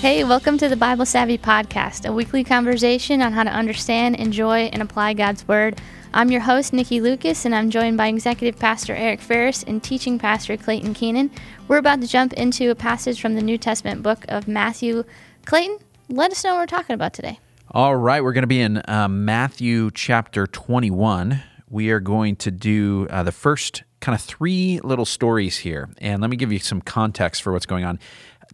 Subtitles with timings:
[0.00, 4.66] Hey, welcome to the Bible Savvy Podcast, a weekly conversation on how to understand, enjoy,
[4.66, 5.80] and apply God's Word.
[6.14, 10.16] I'm your host, Nikki Lucas, and I'm joined by Executive Pastor Eric Ferris and Teaching
[10.16, 11.32] Pastor Clayton Keenan.
[11.66, 15.02] We're about to jump into a passage from the New Testament book of Matthew.
[15.46, 17.40] Clayton, let us know what we're talking about today.
[17.72, 21.42] All right, we're going to be in uh, Matthew chapter 21.
[21.68, 25.88] We are going to do uh, the first kind of three little stories here.
[25.98, 27.98] And let me give you some context for what's going on.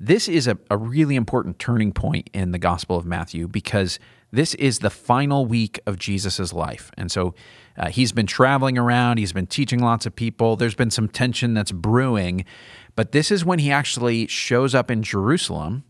[0.01, 3.99] This is a, a really important turning point in the Gospel of Matthew because
[4.33, 6.91] this is the final week of Jesus' life.
[6.97, 7.35] And so
[7.79, 10.57] uh, he's been traveling around, he's been teaching lots of people.
[10.57, 12.45] There's been some tension that's brewing,
[12.97, 15.85] but this is when he actually shows up in Jerusalem.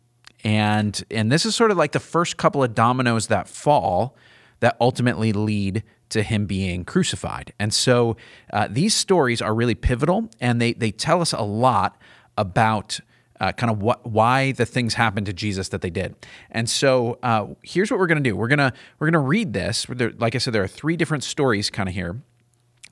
[0.44, 4.14] And, and this is sort of like the first couple of dominoes that fall
[4.60, 7.54] that ultimately lead to him being crucified.
[7.58, 8.16] And so
[8.52, 11.96] uh, these stories are really pivotal and they, they tell us a lot
[12.36, 13.00] about
[13.40, 16.14] uh, kind of what why the things happened to Jesus that they did.
[16.50, 18.36] And so uh, here's what we're going to do.
[18.36, 19.86] We're gonna we're gonna read this.
[19.88, 22.20] There, like I said, there are three different stories kind of here.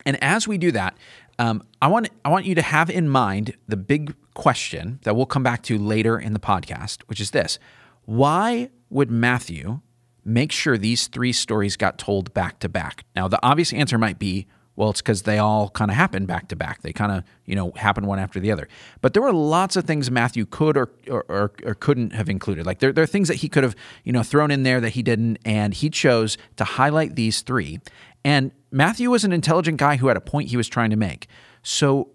[0.04, 0.96] And as we do that,
[1.38, 5.26] um, I want I want you to have in mind the big question that we'll
[5.26, 7.58] come back to later in the podcast, which is this:
[8.04, 9.80] Why would Matthew
[10.24, 13.04] make sure these three stories got told back to back?
[13.14, 16.48] Now, the obvious answer might be well, it's because they all kind of happen back
[16.48, 16.80] to back.
[16.80, 18.68] They kind of, you know, happen one after the other.
[19.02, 22.64] But there were lots of things Matthew could or, or, or, or couldn't have included.
[22.64, 24.90] Like there, there are things that he could have, you know, thrown in there that
[24.90, 25.38] he didn't.
[25.44, 27.80] And he chose to highlight these three.
[28.24, 31.26] And Matthew was an intelligent guy who had a point he was trying to make.
[31.62, 32.08] So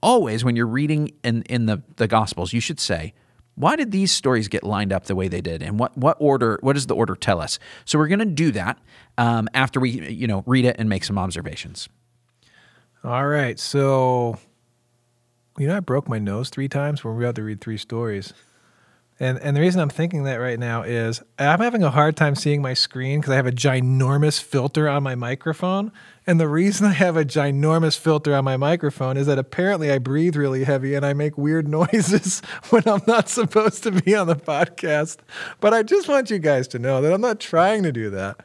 [0.00, 3.14] always when you're reading in, in the, the Gospels, you should say,
[3.56, 6.58] why did these stories get lined up the way they did and what, what order
[6.60, 8.78] what does the order tell us so we're going to do that
[9.18, 11.88] um, after we you know read it and make some observations
[13.06, 13.58] all right.
[13.58, 14.36] So,
[15.58, 17.76] you know, I broke my nose three times when we were about to read three
[17.76, 18.34] stories.
[19.18, 22.34] And, and the reason I'm thinking that right now is I'm having a hard time
[22.34, 25.92] seeing my screen because I have a ginormous filter on my microphone.
[26.26, 29.98] And the reason I have a ginormous filter on my microphone is that apparently I
[29.98, 34.26] breathe really heavy and I make weird noises when I'm not supposed to be on
[34.26, 35.18] the podcast.
[35.60, 38.40] But I just want you guys to know that I'm not trying to do that.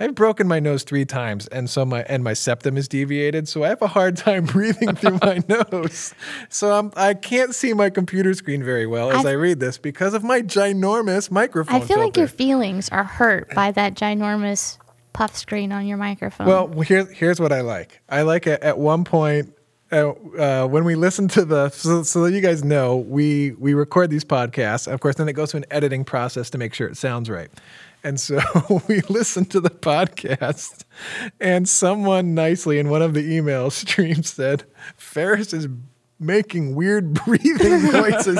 [0.00, 3.62] I've broken my nose three times, and so my and my septum is deviated, so
[3.62, 6.14] I have a hard time breathing through my nose.
[6.48, 9.78] So I'm, I can't see my computer screen very well as I, I read this
[9.78, 11.76] because of my ginormous microphone.
[11.76, 12.02] I feel filter.
[12.02, 14.78] like your feelings are hurt by that ginormous
[15.12, 16.46] puff screen on your microphone.
[16.46, 18.00] Well, here's here's what I like.
[18.08, 19.54] I like it at one point.
[19.92, 23.74] Uh, uh, when we listen to the so, so that you guys know we we
[23.74, 26.88] record these podcasts of course then it goes through an editing process to make sure
[26.88, 27.50] it sounds right
[28.04, 28.40] and so
[28.88, 30.84] we listened to the podcast,
[31.40, 34.64] and someone nicely in one of the email streams said,
[34.96, 35.66] Ferris is
[36.20, 38.36] making weird breathing noises.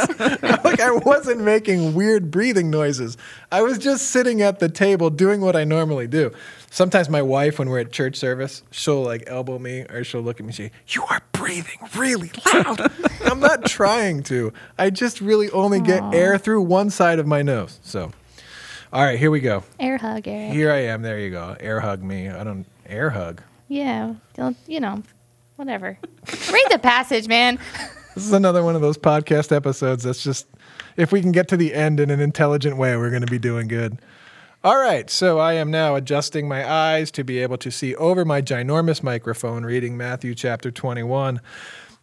[0.64, 3.16] like I wasn't making weird breathing noises.
[3.50, 6.30] I was just sitting at the table doing what I normally do.
[6.70, 10.38] Sometimes my wife, when we're at church service, she'll like elbow me or she'll look
[10.40, 12.92] at me and say, You are breathing really loud.
[13.24, 14.52] I'm not trying to.
[14.78, 16.14] I just really only get Aww.
[16.14, 17.80] air through one side of my nose.
[17.82, 18.12] So
[18.94, 19.64] all right, here we go.
[19.80, 20.52] Air hug, Eric.
[20.52, 21.02] Here I am.
[21.02, 21.56] There you go.
[21.58, 22.28] Air hug me.
[22.28, 23.42] I don't air hug.
[23.66, 24.14] Yeah.
[24.34, 25.02] Don't you know?
[25.56, 25.98] Whatever.
[26.52, 27.58] Read the passage, man.
[28.14, 30.46] This is another one of those podcast episodes that's just
[30.96, 33.40] if we can get to the end in an intelligent way, we're going to be
[33.40, 33.98] doing good.
[34.62, 38.24] All right, so I am now adjusting my eyes to be able to see over
[38.24, 41.40] my ginormous microphone reading Matthew chapter 21.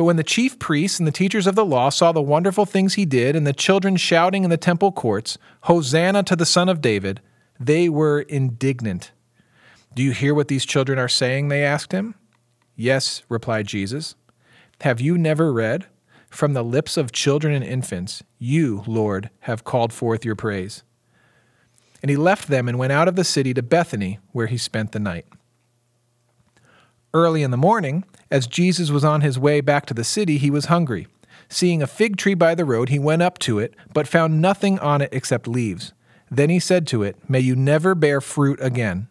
[0.00, 2.94] But when the chief priests and the teachers of the law saw the wonderful things
[2.94, 6.80] he did, and the children shouting in the temple courts, Hosanna to the Son of
[6.80, 7.20] David,
[7.58, 9.12] they were indignant.
[9.94, 11.48] Do you hear what these children are saying?
[11.48, 12.14] They asked him.
[12.74, 14.14] Yes, replied Jesus.
[14.80, 15.84] Have you never read?
[16.30, 20.82] From the lips of children and infants, you, Lord, have called forth your praise.
[22.00, 24.92] And he left them and went out of the city to Bethany, where he spent
[24.92, 25.26] the night.
[27.12, 30.50] Early in the morning, as Jesus was on his way back to the city, he
[30.50, 31.06] was hungry.
[31.48, 34.78] Seeing a fig tree by the road, he went up to it, but found nothing
[34.78, 35.92] on it except leaves.
[36.30, 39.08] Then he said to it, May you never bear fruit again.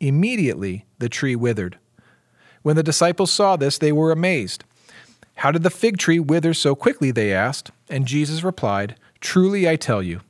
[0.00, 1.78] Immediately the tree withered.
[2.62, 4.64] When the disciples saw this, they were amazed.
[5.36, 7.10] How did the fig tree wither so quickly?
[7.10, 7.70] They asked.
[7.88, 10.20] And Jesus replied, Truly I tell you,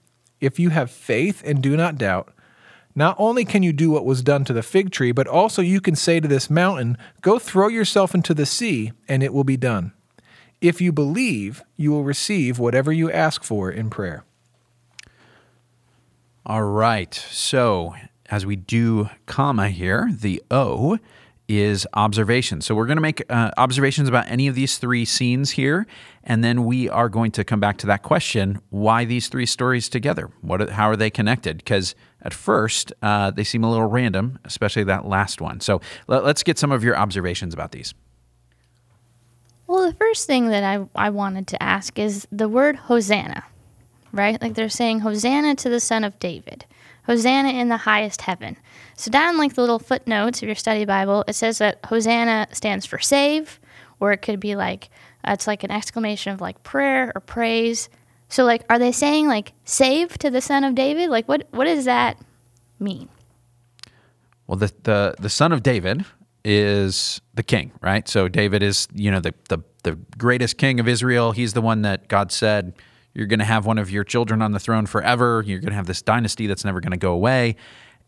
[0.41, 2.33] if you have faith and do not doubt,
[2.95, 5.81] not only can you do what was done to the fig tree, but also you
[5.81, 9.57] can say to this mountain, Go throw yourself into the sea, and it will be
[9.57, 9.93] done.
[10.61, 14.25] If you believe, you will receive whatever you ask for in prayer.
[16.45, 17.15] All right.
[17.15, 17.95] So,
[18.31, 20.99] as we do comma here, the O
[21.49, 22.61] is observation.
[22.61, 25.87] So we're going to make uh, observations about any of these three scenes here,
[26.23, 29.89] and then we are going to come back to that question: Why these three stories
[29.89, 30.31] together?
[30.43, 30.71] What?
[30.71, 31.59] How are they connected?
[31.59, 35.61] Because at first uh, they seem a little random, especially that last one.
[35.61, 37.95] So let, us get some of your observations about these.
[39.67, 43.45] Well, the first thing that I I wanted to ask is the word Hosanna,
[44.13, 44.41] right?
[44.41, 46.65] Like they're saying Hosanna to the Son of David.
[47.09, 48.59] Hosanna in the highest heaven.
[48.95, 52.85] So, down like the little footnotes of your study Bible, it says that Hosanna stands
[52.85, 53.59] for save,
[53.99, 54.91] or it could be like,
[55.27, 57.89] uh, it's like an exclamation of like prayer or praise.
[58.29, 61.11] So, like, are they saying like save to the Son of David?
[61.11, 62.19] Like, what, what does that
[62.79, 63.09] mean?
[64.47, 66.05] Well, the, the, the Son of David
[66.45, 68.09] is the king, right?
[68.09, 71.33] So, David is, you know, the, the, the greatest king of Israel.
[71.33, 72.75] He's the one that God said,
[73.15, 75.43] you're going to have one of your children on the throne forever.
[75.45, 77.57] You're going to have this dynasty that's never going to go away.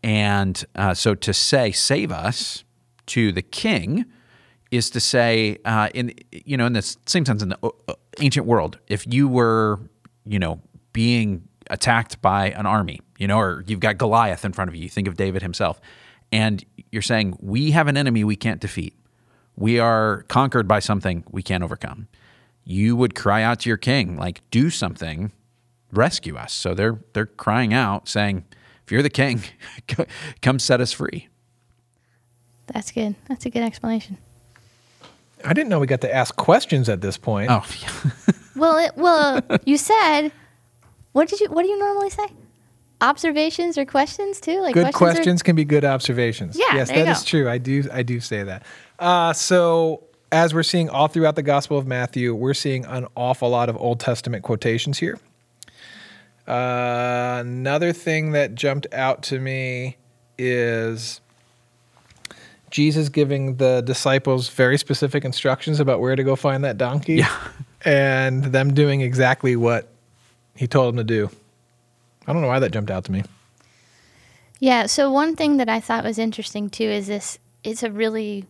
[0.03, 2.63] And uh, so to say, save us
[3.07, 4.05] to the king
[4.71, 8.45] is to say, uh, in you know, in the same sense, in the uh, ancient
[8.45, 9.79] world, if you were,
[10.25, 10.61] you know,
[10.93, 14.83] being attacked by an army, you know, or you've got Goliath in front of you,
[14.83, 15.79] you think of David himself,
[16.31, 18.95] and you're saying, we have an enemy we can't defeat.
[19.55, 22.07] We are conquered by something we can't overcome
[22.63, 25.31] you would cry out to your king, like, do something,
[25.91, 26.53] rescue us.
[26.53, 28.45] So they're they're crying out, saying,
[28.85, 29.43] if you're the king,
[30.41, 31.27] come set us free.
[32.67, 33.15] That's good.
[33.27, 34.17] That's a good explanation.
[35.43, 37.49] I didn't know we got to ask questions at this point.
[37.49, 38.33] Oh, yeah.
[38.61, 40.31] Well, it, well, you said,
[41.11, 41.49] what did you?
[41.49, 42.27] What do you normally say?
[43.01, 44.61] Observations or questions too?
[44.61, 46.57] Like good questions, questions are, can be good observations.
[46.57, 47.49] Yeah, yes, that is true.
[47.49, 47.83] I do.
[47.91, 48.63] I do say that.
[48.99, 53.49] Uh, so as we're seeing all throughout the Gospel of Matthew, we're seeing an awful
[53.49, 55.19] lot of Old Testament quotations here.
[56.47, 59.97] Uh, another thing that jumped out to me
[60.37, 61.21] is
[62.69, 67.15] Jesus giving the disciples very specific instructions about where to go find that donkey.
[67.15, 67.35] Yeah.
[67.83, 69.87] And them doing exactly what
[70.55, 71.29] he told them to do.
[72.27, 73.23] I don't know why that jumped out to me.
[74.59, 78.45] Yeah, so one thing that I thought was interesting too is this it's a really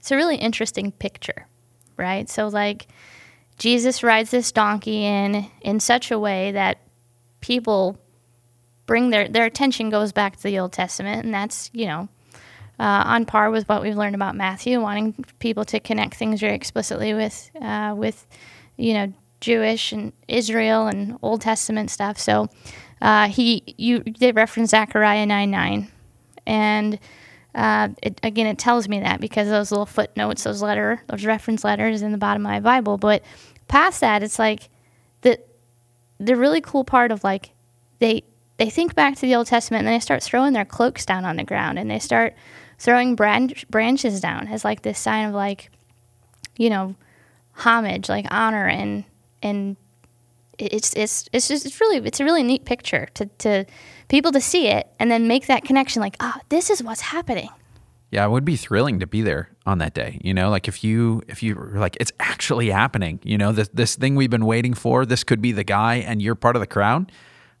[0.00, 1.46] it's a really interesting picture,
[1.96, 2.28] right?
[2.28, 2.86] So, like,
[3.58, 6.78] Jesus rides this donkey in in such a way that
[7.40, 7.98] people
[8.86, 12.08] bring their their attention goes back to the Old Testament, and that's you know
[12.78, 16.54] uh, on par with what we've learned about Matthew, wanting people to connect things very
[16.54, 18.26] explicitly with uh, with
[18.76, 22.18] you know Jewish and Israel and Old Testament stuff.
[22.18, 22.48] So
[23.00, 25.90] uh, he you did reference Zechariah nine nine,
[26.46, 26.98] and
[27.56, 31.64] uh, it, again, it tells me that because those little footnotes, those letter, those reference
[31.64, 32.98] letters in the bottom of my Bible.
[32.98, 33.22] But
[33.66, 34.68] past that, it's like
[35.22, 35.40] the
[36.20, 37.52] the really cool part of like
[37.98, 38.24] they
[38.58, 41.36] they think back to the Old Testament and they start throwing their cloaks down on
[41.36, 42.34] the ground and they start
[42.78, 45.70] throwing branch, branches down as like this sign of like
[46.58, 46.94] you know
[47.56, 49.04] homage, like honor and
[49.42, 49.76] and
[50.58, 53.64] it's it's it's just it's really it's a really neat picture to to
[54.08, 57.00] people to see it and then make that connection like ah oh, this is what's
[57.00, 57.48] happening.
[58.10, 60.48] Yeah it would be thrilling to be there on that day you know?
[60.48, 63.52] Like if you if you were like it's actually happening you know?
[63.52, 66.56] This this thing we've been waiting for this could be the guy and you're part
[66.56, 67.12] of the crowd.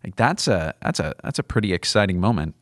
[0.04, 2.54] Like that's a that's a that's a pretty exciting moment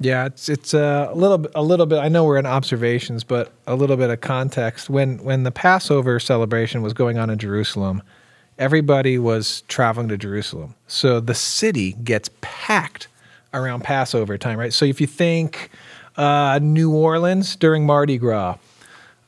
[0.00, 1.98] yeah, it's it's a little a little bit.
[1.98, 4.88] I know we're in observations, but a little bit of context.
[4.88, 8.02] When when the Passover celebration was going on in Jerusalem,
[8.58, 10.74] everybody was traveling to Jerusalem.
[10.86, 13.08] So the city gets packed
[13.52, 14.72] around Passover time, right?
[14.72, 15.70] So if you think
[16.16, 18.56] uh, New Orleans during Mardi Gras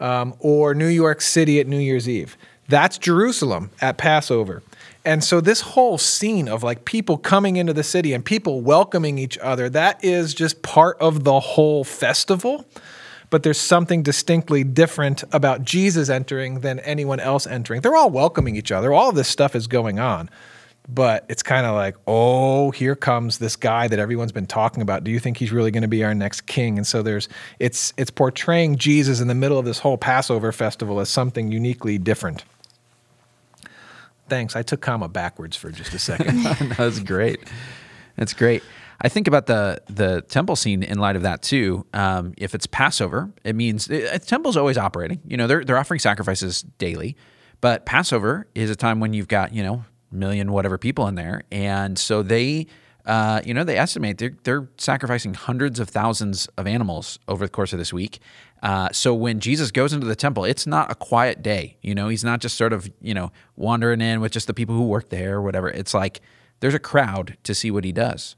[0.00, 2.36] um, or New York City at New Year's Eve,
[2.68, 4.62] that's Jerusalem at Passover.
[5.04, 9.18] And so this whole scene of like people coming into the city and people welcoming
[9.18, 12.66] each other, that is just part of the whole festival.
[13.30, 17.80] But there's something distinctly different about Jesus entering than anyone else entering.
[17.80, 18.92] They're all welcoming each other.
[18.92, 20.28] All this stuff is going on.
[20.88, 25.04] But it's kind of like, oh, here comes this guy that everyone's been talking about.
[25.04, 26.76] Do you think he's really going to be our next king?
[26.76, 27.28] And so there's
[27.58, 31.98] it's it's portraying Jesus in the middle of this whole Passover festival as something uniquely
[31.98, 32.44] different.
[34.28, 34.56] Thanks.
[34.56, 36.42] I took comma backwards for just a second.
[36.76, 37.40] That's great.
[38.16, 38.62] That's great.
[39.00, 41.84] I think about the the temple scene in light of that too.
[41.92, 45.20] Um, if it's Passover, it means the temple's always operating.
[45.26, 47.16] You know, they're they're offering sacrifices daily,
[47.60, 51.42] but Passover is a time when you've got you know million whatever people in there,
[51.50, 52.66] and so they.
[53.04, 57.50] Uh, you know, they estimate they're, they're sacrificing hundreds of thousands of animals over the
[57.50, 58.20] course of this week.
[58.62, 61.76] Uh, so when Jesus goes into the temple, it's not a quiet day.
[61.82, 64.76] You know, he's not just sort of, you know, wandering in with just the people
[64.76, 65.68] who work there or whatever.
[65.68, 66.20] It's like
[66.60, 68.36] there's a crowd to see what he does.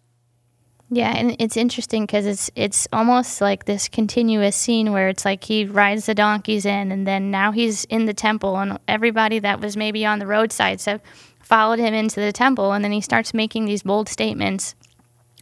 [0.91, 5.43] Yeah, and it's interesting because it's it's almost like this continuous scene where it's like
[5.45, 9.61] he rides the donkeys in, and then now he's in the temple, and everybody that
[9.61, 11.01] was maybe on the roadsides have
[11.41, 14.75] followed him into the temple, and then he starts making these bold statements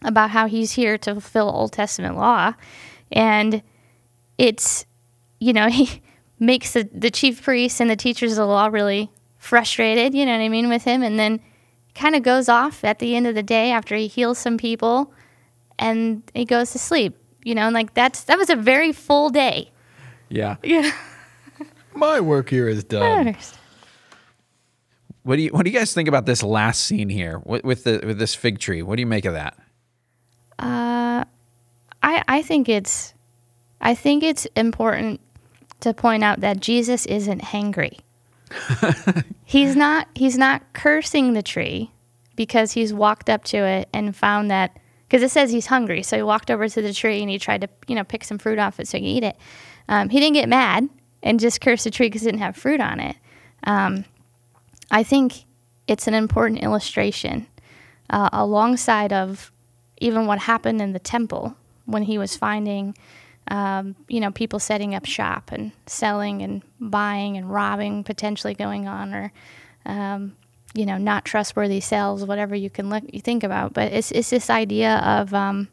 [0.04, 2.54] about how he's here to fulfill Old Testament law,
[3.10, 3.62] and
[4.38, 4.86] it's
[5.40, 6.02] you know he
[6.38, 10.32] makes the, the chief priests and the teachers of the law really frustrated, you know
[10.32, 11.40] what I mean, with him, and then
[11.96, 15.12] kind of goes off at the end of the day after he heals some people
[15.82, 17.16] and he goes to sleep.
[17.44, 19.70] You know, and like that's that was a very full day.
[20.28, 20.56] Yeah.
[20.62, 20.90] Yeah.
[21.94, 23.36] My work here is done.
[25.24, 27.84] What do you What do you guys think about this last scene here with, with
[27.84, 28.82] the with this fig tree?
[28.82, 29.58] What do you make of that?
[30.58, 31.24] Uh,
[32.02, 33.14] I I think it's
[33.80, 35.20] I think it's important
[35.80, 37.98] to point out that Jesus isn't hangry.
[39.44, 41.90] he's not he's not cursing the tree
[42.36, 44.78] because he's walked up to it and found that
[45.12, 46.02] because it says he's hungry.
[46.02, 48.38] So he walked over to the tree and he tried to, you know, pick some
[48.38, 49.36] fruit off it so he could eat it.
[49.86, 50.88] Um, he didn't get mad
[51.22, 53.16] and just curse the tree because it didn't have fruit on it.
[53.64, 54.06] Um,
[54.90, 55.44] I think
[55.86, 57.46] it's an important illustration
[58.08, 59.52] uh, alongside of
[59.98, 62.96] even what happened in the temple when he was finding,
[63.48, 68.88] um, you know, people setting up shop and selling and buying and robbing potentially going
[68.88, 69.30] on or
[69.84, 70.34] um,
[70.74, 73.72] you know, not trustworthy sales, whatever you can look, you think about.
[73.72, 75.68] But it's it's this idea of um,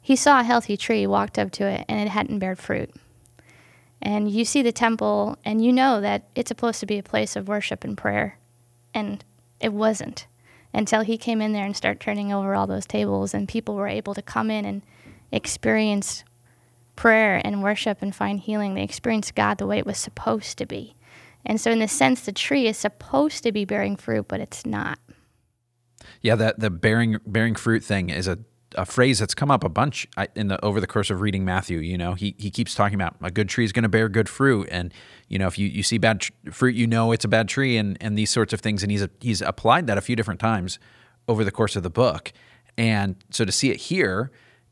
[0.00, 2.90] he saw a healthy tree, walked up to it, and it hadn't bared fruit.
[4.02, 7.36] And you see the temple, and you know that it's supposed to be a place
[7.36, 8.38] of worship and prayer,
[8.94, 9.22] and
[9.60, 10.26] it wasn't
[10.72, 13.88] until he came in there and started turning over all those tables, and people were
[13.88, 14.82] able to come in and
[15.32, 16.24] experience
[16.96, 18.74] prayer and worship and find healing.
[18.74, 20.94] They experienced God the way it was supposed to be.
[21.44, 24.66] And so, in the sense, the tree is supposed to be bearing fruit, but it's
[24.66, 24.98] not.
[26.22, 28.38] Yeah, that the bearing bearing fruit thing is a,
[28.74, 31.78] a phrase that's come up a bunch in the over the course of reading Matthew.
[31.78, 34.28] You know, he he keeps talking about a good tree is going to bear good
[34.28, 34.92] fruit, and
[35.28, 37.76] you know, if you, you see bad tr- fruit, you know it's a bad tree,
[37.76, 38.82] and and these sorts of things.
[38.82, 40.78] And he's he's applied that a few different times
[41.26, 42.32] over the course of the book,
[42.76, 44.30] and so to see it here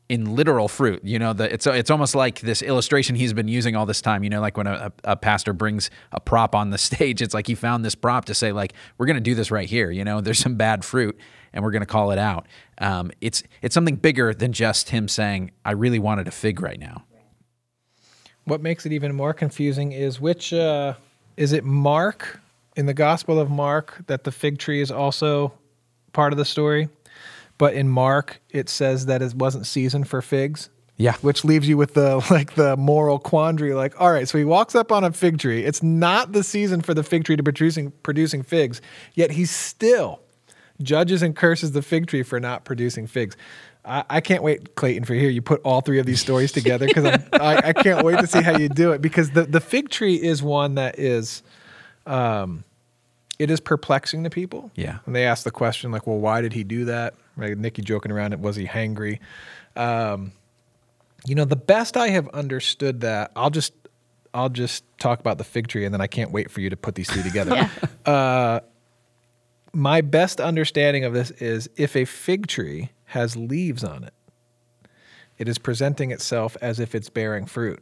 [0.09, 1.01] in literal fruit.
[1.05, 4.23] You know, the, it's it's almost like this illustration he's been using all this time.
[4.23, 7.47] You know, like when a, a pastor brings a prop on the stage, it's like
[7.47, 9.91] he found this prop to say like we're going to do this right here.
[9.91, 11.17] You know, there's some bad fruit,
[11.53, 12.47] and we're going to call it out.
[12.79, 16.79] Um, it's it's something bigger than just him saying I really wanted a fig right
[16.79, 17.05] now.
[18.45, 20.95] What makes it even more confusing is which uh,
[21.37, 22.39] is it Mark
[22.75, 25.53] in the Gospel of Mark that the fig tree is also
[26.13, 26.89] part of the story
[27.59, 30.71] but in Mark it says that it wasn't season for figs.
[30.97, 31.13] Yeah.
[31.21, 34.73] Which leaves you with the like the moral quandary like all right, so he walks
[34.73, 35.63] up on a fig tree.
[35.63, 38.81] It's not the season for the fig tree to producing producing figs,
[39.13, 40.21] yet he still
[40.81, 43.35] judges and curses the fig tree for not producing figs.
[43.85, 45.29] I, I can't wait, Clayton, for here.
[45.29, 48.41] You put all three of these stories together because I, I can't wait to see
[48.41, 49.01] how you do it.
[49.01, 51.43] Because the, the fig tree is one that is,
[52.05, 52.63] um,
[53.37, 54.71] it is perplexing to people.
[54.75, 54.99] Yeah.
[55.05, 57.13] And they ask the question like, well, why did he do that?
[57.39, 57.57] Right?
[57.57, 59.19] Nikki joking around it, was he hangry?
[59.75, 60.33] Um,
[61.25, 63.73] you know, the best I have understood that, I'll just
[64.33, 66.77] I'll just talk about the fig tree and then I can't wait for you to
[66.77, 67.55] put these two together.
[68.05, 68.11] yeah.
[68.11, 68.59] uh,
[69.73, 74.13] my best understanding of this is if a fig tree has leaves on it,
[75.37, 77.81] it is presenting itself as if it's bearing fruit.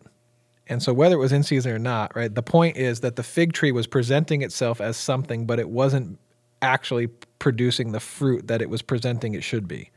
[0.70, 3.24] And so, whether it was in season or not, right, the point is that the
[3.24, 6.20] fig tree was presenting itself as something, but it wasn't
[6.62, 7.08] actually
[7.40, 9.92] producing the fruit that it was presenting it should be.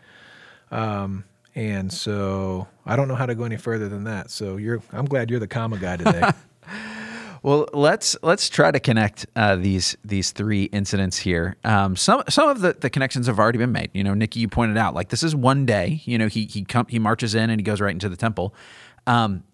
[0.71, 1.25] Um,
[1.55, 4.31] and so, I don't know how to go any further than that.
[4.31, 6.31] So, you're, I'm glad you're the comma guy today.
[7.43, 11.57] Well, let's let's try to connect uh, these these three incidents here.
[11.65, 13.91] Um, some some of the, the connections have already been made.
[13.95, 16.03] You know, Nikki, you pointed out like this is one day.
[16.05, 18.55] You know, he he come he marches in and he goes right into the temple.
[19.07, 19.45] Um,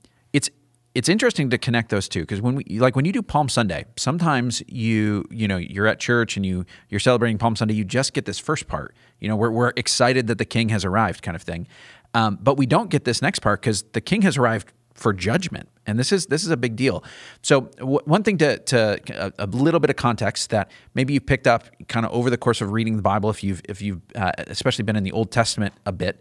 [0.97, 3.85] it's interesting to connect those two because when we like when you do Palm Sunday,
[3.97, 7.75] sometimes you you know you're at church and you you're celebrating Palm Sunday.
[7.75, 8.95] You just get this first part.
[9.21, 11.69] You know, we're we're excited that the King has arrived, kind of thing.
[12.15, 15.69] Um, but we don't get this next part because the King has arrived for judgment
[15.87, 17.05] and this is this is a big deal
[17.43, 21.21] so w- one thing to, to a, a, little bit of context that maybe you
[21.21, 24.01] picked up kind of over the course of reading the bible if you've if you've
[24.15, 26.19] uh, especially been in the old testament a bit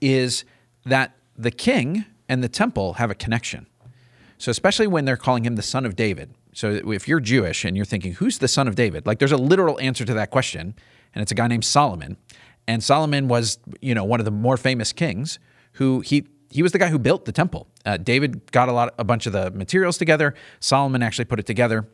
[0.00, 0.44] is
[0.84, 3.68] that the king and the temple have a connection
[4.38, 7.76] so especially when they're calling him the son of david so if you're jewish and
[7.76, 10.74] you're thinking who's the son of david like there's a literal answer to that question
[11.14, 12.16] and it's a guy named solomon
[12.66, 15.38] and solomon was you know one of the more famous kings
[15.72, 17.66] who he he was the guy who built the temple.
[17.84, 20.34] Uh, David got a lot, a bunch of the materials together.
[20.60, 21.88] Solomon actually put it together.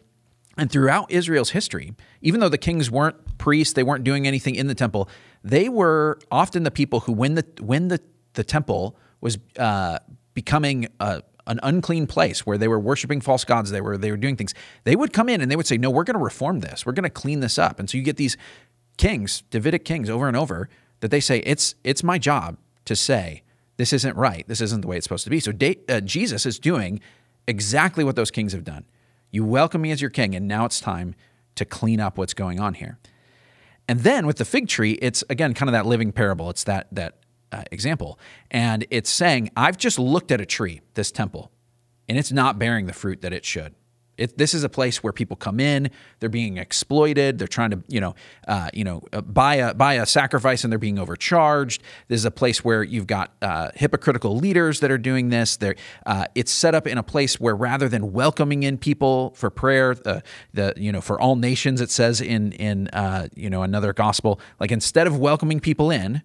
[0.58, 4.66] And throughout Israel's history, even though the kings weren't priests, they weren't doing anything in
[4.66, 5.08] the temple,
[5.42, 8.00] they were often the people who, when the when the
[8.34, 9.98] the temple was uh,
[10.34, 10.88] becoming
[11.46, 14.54] an unclean place where they were worshiping false gods, they were they were doing things.
[14.84, 16.86] They would come in and they would say, "No, we're going to reform this.
[16.86, 18.36] We're going to clean this up." And so you get these
[18.96, 20.68] kings, Davidic kings, over and over
[21.00, 23.42] that they say, "It's it's my job to say."
[23.76, 24.46] this isn't right.
[24.46, 25.40] This isn't the way it's supposed to be.
[25.40, 25.52] So
[25.88, 27.00] uh, Jesus is doing
[27.48, 28.84] exactly what those kings have done.
[29.30, 31.14] You welcome me as your king, and now it's time
[31.54, 32.98] to clean up what's going on here.
[33.88, 36.48] And then with the fig tree, it's again kind of that living parable.
[36.50, 37.16] It's that that
[37.52, 38.18] uh, example,
[38.50, 41.52] and it's saying, "I've just looked at a tree, this temple,
[42.08, 43.74] and it's not bearing the fruit that it should."
[44.18, 45.90] It, this is a place where people come in,
[46.20, 48.14] they're being exploited, they're trying to, you know,
[48.46, 51.82] uh, you know, uh, buy a buy a sacrifice, and they're being overcharged.
[52.08, 55.56] This is a place where you've got uh, hypocritical leaders that are doing this.
[55.56, 59.48] There, uh, it's set up in a place where rather than welcoming in people for
[59.48, 63.94] prayer, the you know, for all nations, it says in in uh, you know another
[63.94, 66.22] gospel, like instead of welcoming people in,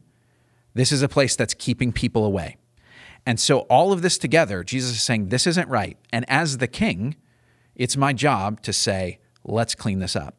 [0.77, 2.57] this is a place that's keeping people away.
[3.25, 5.97] And so all of this together, Jesus is saying this isn't right.
[6.13, 7.17] And as the king
[7.77, 10.35] it's my job to say, let's clean this up.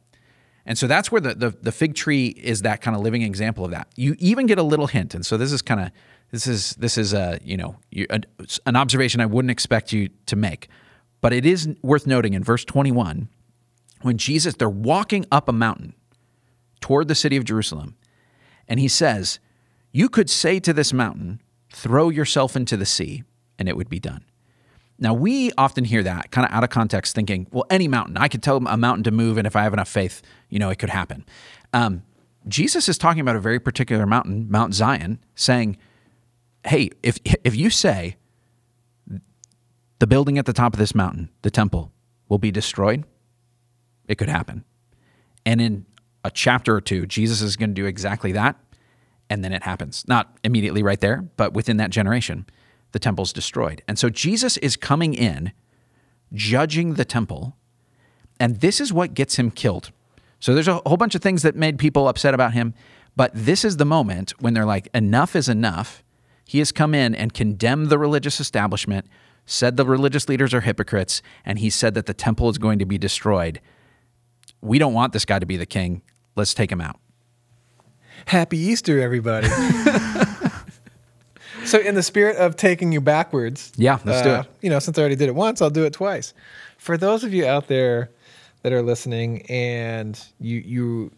[0.66, 3.64] And so that's where the, the, the, fig tree is that kind of living example
[3.64, 3.88] of that.
[3.96, 5.14] You even get a little hint.
[5.14, 5.90] And so this is kind of,
[6.30, 7.76] this is, this is a, you know,
[8.66, 10.68] an observation I wouldn't expect you to make.
[11.22, 13.28] But it is worth noting in verse 21,
[14.02, 15.94] when Jesus, they're walking up a mountain
[16.80, 17.96] toward the city of Jerusalem.
[18.68, 19.38] And he says,
[19.92, 23.24] You could say to this mountain, throw yourself into the sea,
[23.58, 24.24] and it would be done.
[24.98, 28.28] Now, we often hear that kind of out of context, thinking, well, any mountain, I
[28.28, 30.78] could tell a mountain to move, and if I have enough faith, you know, it
[30.78, 31.24] could happen.
[31.72, 32.02] Um,
[32.48, 35.76] Jesus is talking about a very particular mountain, Mount Zion, saying,
[36.66, 38.16] hey, if, if you say
[39.98, 41.92] the building at the top of this mountain, the temple,
[42.28, 43.04] will be destroyed,
[44.06, 44.64] it could happen.
[45.46, 45.86] And in
[46.24, 48.56] a chapter or two, Jesus is going to do exactly that.
[49.30, 50.04] And then it happens.
[50.08, 52.46] Not immediately right there, but within that generation
[52.92, 53.82] the temple's destroyed.
[53.86, 55.52] And so Jesus is coming in,
[56.32, 57.56] judging the temple,
[58.40, 59.90] and this is what gets him killed.
[60.40, 62.74] So there's a whole bunch of things that made people upset about him,
[63.16, 66.02] but this is the moment when they're like, enough is enough.
[66.44, 69.06] He has come in and condemned the religious establishment,
[69.44, 72.86] said the religious leaders are hypocrites, and he said that the temple is going to
[72.86, 73.60] be destroyed.
[74.60, 76.02] We don't want this guy to be the king.
[76.36, 77.00] Let's take him out.
[78.26, 79.48] Happy Easter, everybody.
[81.64, 84.46] so, in the spirit of taking you backwards, yeah, let's uh, do it.
[84.62, 86.34] You know, since I already did it once, I'll do it twice.
[86.76, 88.10] For those of you out there
[88.62, 91.12] that are listening and you you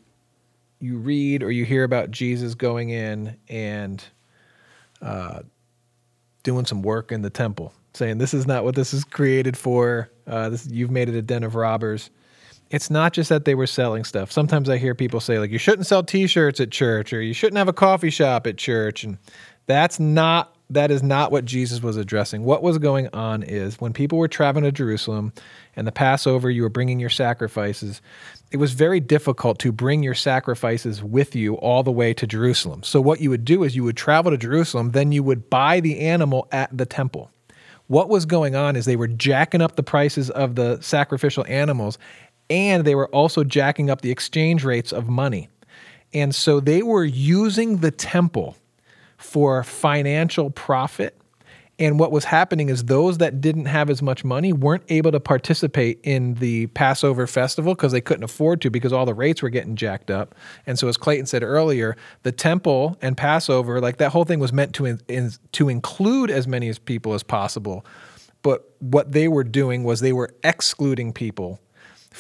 [0.81, 4.03] you read or you hear about Jesus going in and
[5.03, 5.41] uh,
[6.43, 10.11] doing some work in the temple, saying this is not what this is created for.
[10.27, 12.11] Uh, this you've made it a den of robbers.
[12.71, 14.31] It's not just that they were selling stuff.
[14.31, 17.59] Sometimes I hear people say like you shouldn't sell T-shirts at church or you shouldn't
[17.59, 19.19] have a coffee shop at church, and
[19.67, 22.45] that's not that is not what Jesus was addressing.
[22.45, 25.33] What was going on is when people were traveling to Jerusalem
[25.75, 28.01] and the Passover, you were bringing your sacrifices.
[28.53, 32.85] It was very difficult to bring your sacrifices with you all the way to Jerusalem.
[32.85, 35.81] So, what you would do is you would travel to Jerusalem, then you would buy
[35.81, 37.33] the animal at the temple.
[37.89, 41.99] What was going on is they were jacking up the prices of the sacrificial animals,
[42.51, 45.49] and they were also jacking up the exchange rates of money.
[46.13, 48.57] And so they were using the temple
[49.17, 51.17] for financial profit
[51.81, 55.19] And what was happening is those that didn't have as much money weren't able to
[55.19, 59.49] participate in the Passover festival because they couldn't afford to because all the rates were
[59.49, 60.35] getting jacked up.
[60.67, 64.53] And so, as Clayton said earlier, the temple and Passover, like that whole thing was
[64.53, 67.87] meant to in, in, to include as many as people as possible.
[68.43, 71.61] But what they were doing was they were excluding people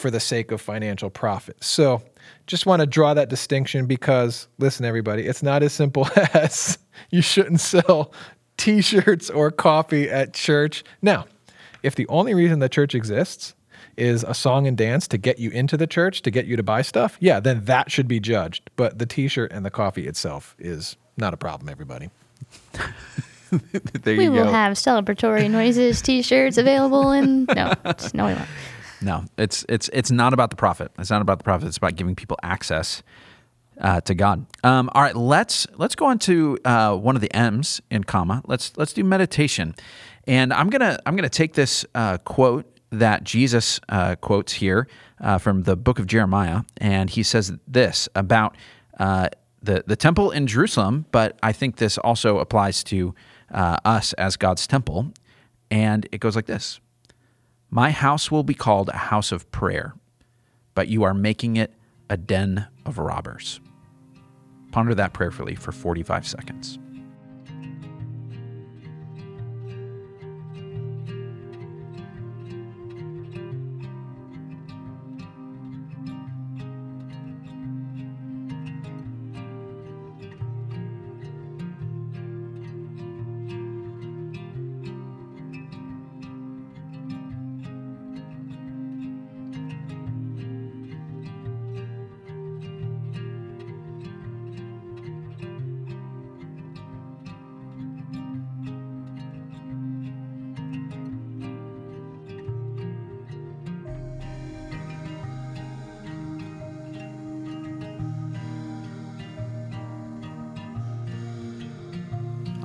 [0.00, 1.62] for the sake of financial profit.
[1.62, 2.02] So,
[2.46, 6.78] just want to draw that distinction because, listen, everybody, it's not as simple as
[7.10, 8.12] you shouldn't sell
[8.56, 10.82] t shirts or coffee at church.
[11.02, 11.26] Now,
[11.82, 13.54] if the only reason the church exists
[13.96, 16.62] is a song and dance to get you into the church, to get you to
[16.62, 18.70] buy stuff, yeah, then that should be judged.
[18.76, 22.10] But the t shirt and the coffee itself is not a problem, everybody.
[24.02, 24.50] there we you will go.
[24.50, 28.48] have celebratory noises t-shirts available and no it's no we won't
[29.02, 30.92] No, it's it's it's not about the profit.
[30.98, 31.68] It's not about the profit.
[31.68, 33.02] It's about giving people access
[33.80, 34.46] uh, to God.
[34.62, 38.42] Um, all right, let's let's go on to uh, one of the M's in comma.
[38.46, 39.74] Let's let's do meditation,
[40.26, 44.88] and I'm gonna I'm gonna take this uh, quote that Jesus uh, quotes here
[45.20, 48.56] uh, from the book of Jeremiah, and he says this about
[48.98, 49.28] uh,
[49.62, 53.14] the the temple in Jerusalem, but I think this also applies to
[53.52, 55.12] us as God's temple,
[55.70, 56.80] and it goes like this.
[57.72, 59.94] My house will be called a house of prayer,
[60.74, 61.72] but you are making it
[62.09, 63.61] a den of robbers.
[64.72, 66.80] Ponder that prayerfully for 45 seconds.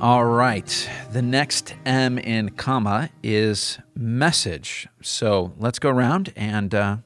[0.05, 0.87] All right.
[1.13, 4.87] The next M in comma is message.
[5.01, 6.97] So let's go around and uh,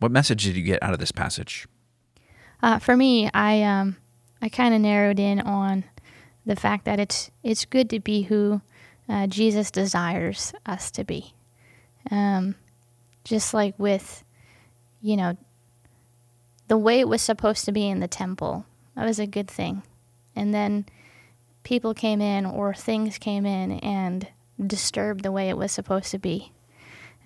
[0.00, 1.68] what message did you get out of this passage?
[2.60, 3.98] Uh, for me, I um,
[4.42, 5.84] I kind of narrowed in on
[6.44, 8.62] the fact that it's it's good to be who
[9.08, 11.34] uh, Jesus desires us to be.
[12.10, 12.56] Um,
[13.22, 14.24] just like with,
[15.00, 15.36] you know,
[16.66, 19.84] the way it was supposed to be in the temple, that was a good thing.
[20.34, 20.86] And then
[21.68, 24.26] people came in or things came in and
[24.66, 26.50] disturbed the way it was supposed to be.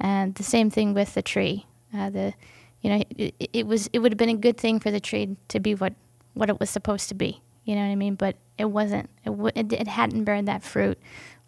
[0.01, 1.67] And the same thing with the tree.
[1.95, 2.35] Uh, the,
[2.81, 5.37] you know, it, it was it would have been a good thing for the tree
[5.47, 5.95] to be what
[6.35, 7.41] what it was supposed to be.
[7.65, 8.17] You know what I mean?
[8.17, 9.09] But it wasn't.
[9.25, 10.99] It w- it, it hadn't beared that fruit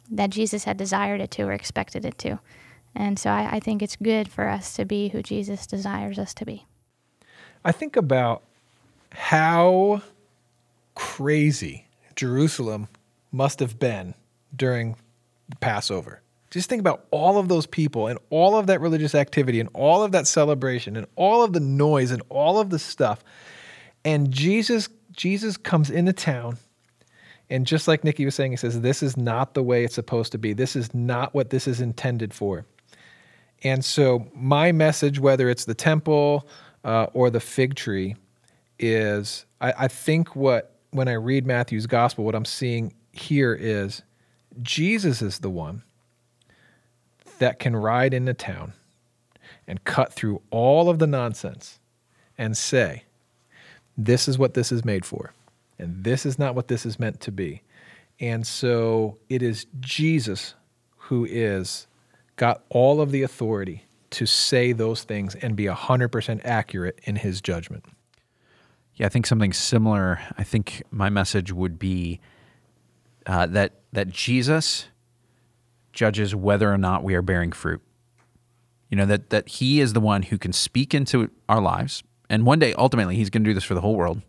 [0.09, 2.39] that Jesus had desired it to or expected it to.
[2.95, 6.33] And so I, I think it's good for us to be who Jesus desires us
[6.35, 6.67] to be.
[7.65, 8.43] I think about
[9.11, 10.03] how
[10.95, 12.89] crazy Jerusalem
[13.33, 14.15] must have been
[14.55, 14.97] during
[15.61, 16.23] Passover.
[16.51, 20.05] Just think about all of those people and all of that religious activity and all
[20.05, 23.25] of that celebration and all of the noise and all of the stuff.
[24.05, 26.59] And Jesus Jesus comes into town
[27.51, 30.33] and just like Nikki was saying, he says, This is not the way it's supposed
[30.33, 30.53] to be.
[30.53, 32.65] This is not what this is intended for.
[33.63, 36.49] And so, my message, whether it's the temple
[36.85, 38.17] uh, or the fig tree,
[38.79, 44.03] is I, I think what when I read Matthew's gospel, what I'm seeing here is
[44.63, 45.83] Jesus is the one
[47.41, 48.75] that can ride into town
[49.67, 51.81] and cut through all of the nonsense
[52.39, 53.05] and say,
[53.99, 55.35] This is what this is made for,
[55.81, 57.63] and this is not what this is meant to be.
[58.21, 60.55] And so it is Jesus
[60.97, 61.89] who is
[62.37, 67.41] got all of the authority to say those things and be 100% accurate in his
[67.41, 67.85] judgment.
[68.97, 70.21] Yeah, I think something similar.
[70.39, 72.21] I think my message would be
[73.27, 74.87] uh, that that Jesus
[75.93, 77.81] judges whether or not we are bearing fruit.
[78.91, 82.47] You know that that He is the one who can speak into our lives, and
[82.47, 84.23] one day, ultimately, He's going to do this for the whole world.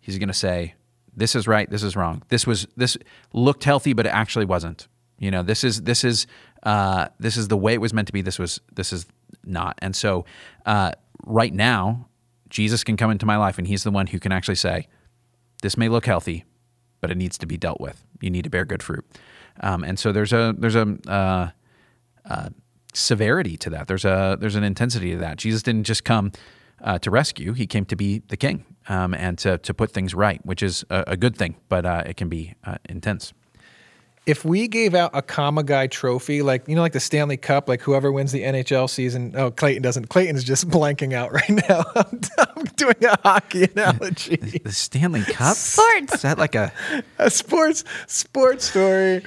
[0.00, 0.74] He's going to say,
[1.14, 1.70] "This is right.
[1.70, 2.22] This is wrong.
[2.28, 2.96] This was this
[3.32, 4.88] looked healthy, but it actually wasn't.
[5.18, 6.26] You know, this is this is
[6.64, 8.22] uh, this is the way it was meant to be.
[8.22, 9.06] This was this is
[9.44, 10.24] not." And so,
[10.66, 10.92] uh,
[11.24, 12.08] right now,
[12.50, 14.88] Jesus can come into my life and he's the one who can actually say,
[15.62, 16.44] this may look healthy,
[17.00, 18.04] but it needs to be dealt with.
[18.20, 19.04] You need to bear good fruit.
[19.60, 21.50] Um, and so there's a there's a uh,
[22.28, 22.50] uh,
[22.94, 23.88] severity to that.
[23.88, 25.36] There's a there's an intensity to that.
[25.36, 26.32] Jesus didn't just come
[26.82, 30.14] uh, to rescue; he came to be the king um, and to to put things
[30.14, 33.32] right, which is a, a good thing, but uh, it can be uh, intense.
[34.30, 37.68] If we gave out a comma guy trophy, like you know, like the Stanley Cup,
[37.68, 39.34] like whoever wins the NHL season.
[39.36, 40.08] Oh, Clayton doesn't.
[40.08, 41.82] Clayton is just blanking out right now.
[41.96, 44.36] I'm, I'm doing a hockey analogy.
[44.36, 45.56] The Stanley Cup?
[45.56, 46.14] Sports.
[46.14, 46.72] Is that like a
[47.18, 49.24] a sports sports story.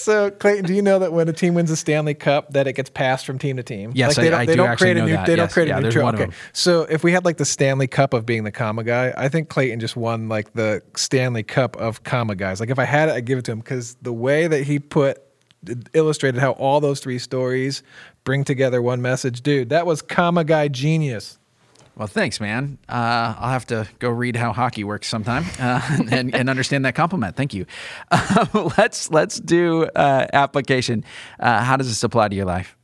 [0.00, 2.72] So Clayton, do you know that when a team wins a Stanley Cup, that it
[2.72, 3.92] gets passed from team to team?
[3.94, 5.12] Yes, they I- don't, I they do don't actually create a know new.
[5.12, 5.26] that.
[5.26, 6.22] They don't Yes, create yeah, a new trophy.
[6.22, 9.28] Okay, so if we had like the Stanley Cup of being the comma guy, I
[9.28, 12.60] think Clayton just won like the Stanley Cup of comma guys.
[12.60, 14.78] Like if I had it, I'd give it to him because the way that he
[14.78, 15.20] put
[15.92, 17.82] illustrated how all those three stories
[18.24, 19.68] bring together one message, dude.
[19.68, 21.38] That was comma guy genius.
[22.00, 22.78] Well, thanks, man.
[22.88, 26.94] Uh, I'll have to go read how hockey works sometime uh, and, and understand that
[26.94, 27.36] compliment.
[27.36, 27.66] Thank you.
[28.10, 28.46] Uh,
[28.78, 31.04] let's let's do uh, application.
[31.38, 32.74] Uh, how does this apply to your life?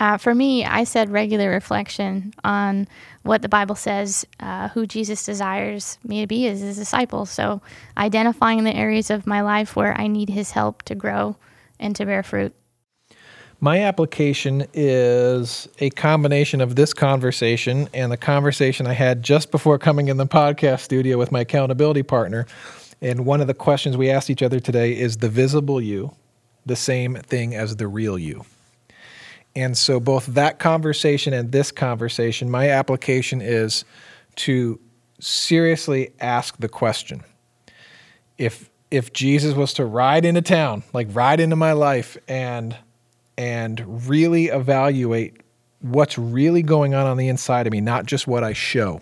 [0.00, 2.88] Uh, for me, I said regular reflection on
[3.22, 4.24] what the Bible says,
[4.72, 7.26] who Jesus desires me to be as his disciple.
[7.26, 7.60] So,
[7.98, 11.36] identifying the areas of my life where I need his help to grow
[11.78, 12.54] and to bear fruit.
[13.64, 19.78] My application is a combination of this conversation and the conversation I had just before
[19.78, 22.48] coming in the podcast studio with my accountability partner.
[23.00, 26.12] And one of the questions we asked each other today is the visible you
[26.66, 28.44] the same thing as the real you?
[29.54, 33.84] And so, both that conversation and this conversation, my application is
[34.36, 34.80] to
[35.20, 37.22] seriously ask the question
[38.38, 42.76] if if Jesus was to ride into town, like ride into my life and
[43.36, 45.36] and really evaluate
[45.80, 49.00] what's really going on on the inside of me, not just what I show.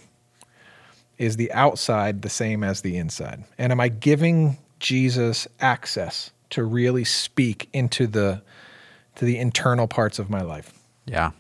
[1.19, 3.45] Is the outside the same as the inside?
[3.59, 8.43] And am I giving Jesus access to really speak into the
[9.17, 10.73] to the internal parts of my life?
[11.05, 11.33] Yeah.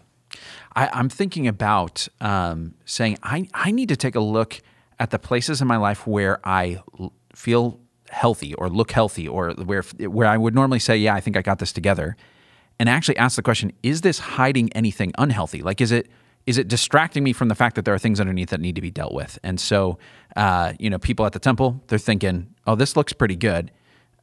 [0.77, 4.61] I, I'm thinking about um, saying I, I need to take a look
[4.99, 9.53] at the places in my life where I l- feel healthy or look healthy or
[9.53, 12.17] where where I would normally say, yeah, I think I got this together.
[12.81, 15.61] And actually ask the question, is this hiding anything unhealthy?
[15.61, 16.09] Like is it
[16.47, 18.81] is it distracting me from the fact that there are things underneath that need to
[18.81, 19.39] be dealt with?
[19.43, 19.99] And so
[20.35, 23.71] uh, you know, people at the temple, they're thinking, oh, this looks pretty good.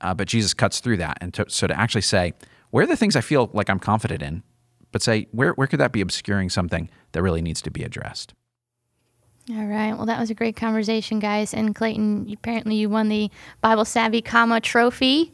[0.01, 1.19] Uh, but Jesus cuts through that.
[1.21, 2.33] And to, so to actually say,
[2.71, 4.41] where are the things I feel like I'm confident in?
[4.91, 8.33] But say, where, where could that be obscuring something that really needs to be addressed?
[9.49, 9.93] All right.
[9.93, 11.53] Well, that was a great conversation, guys.
[11.53, 13.29] And Clayton, apparently you won the
[13.61, 15.31] Bible Savvy comma trophy.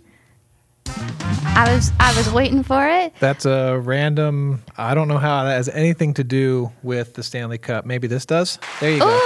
[1.56, 3.14] I was I was waiting for it.
[3.20, 4.64] That's a random.
[4.76, 7.86] I don't know how that has anything to do with the Stanley Cup.
[7.86, 8.58] Maybe this does.
[8.80, 9.06] There you go.
[9.06, 9.14] Ooh, yay!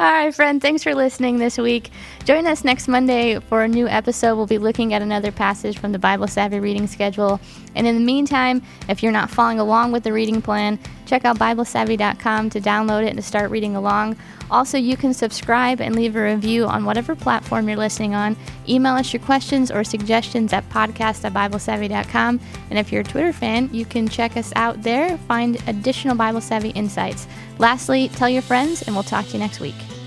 [0.00, 0.60] All right, friend.
[0.60, 1.90] Thanks for listening this week.
[2.24, 4.34] Join us next Monday for a new episode.
[4.34, 7.38] We'll be looking at another passage from the Bible Savvy reading schedule.
[7.76, 11.38] And in the meantime, if you're not following along with the reading plan, check out
[11.38, 14.16] BibleSavvy.com to download it and to start reading along.
[14.50, 18.36] Also, you can subscribe and leave a review on whatever platform you're listening on.
[18.68, 22.40] Email us your questions or suggestions at podcast at BibleSavvy.com.
[22.70, 26.40] And if you're a Twitter fan, you can check us out there, find additional Bible
[26.40, 27.26] Savvy insights.
[27.58, 29.97] Lastly, tell your friends, and we'll talk to you next week.